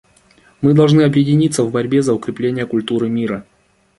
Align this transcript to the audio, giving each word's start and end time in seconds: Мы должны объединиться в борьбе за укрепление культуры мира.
Мы 0.61 0.73
должны 0.73 1.03
объединиться 1.03 1.63
в 1.63 1.69
борьбе 1.69 2.01
за 2.01 2.15
укрепление 2.15 2.65
культуры 2.65 3.07
мира. 3.07 3.45